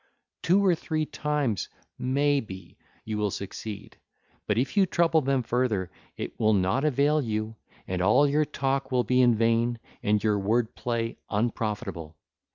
Two 0.41 0.65
or 0.65 0.73
three 0.73 1.05
times, 1.05 1.69
may 1.95 2.39
be, 2.39 2.75
you 3.05 3.19
will 3.19 3.29
succeed, 3.29 3.97
but 4.47 4.57
if 4.57 4.75
you 4.75 4.87
trouble 4.87 5.21
them 5.21 5.43
further, 5.43 5.91
it 6.17 6.39
will 6.39 6.53
not 6.55 6.83
avail 6.83 7.21
you, 7.21 7.57
and 7.87 8.01
all 8.01 8.27
your 8.27 8.43
talk 8.43 8.91
will 8.91 9.03
be 9.03 9.21
in 9.21 9.35
vain, 9.35 9.77
and 10.01 10.23
your 10.23 10.39
word 10.39 10.73
play 10.73 11.19
unprofitable. 11.29 12.17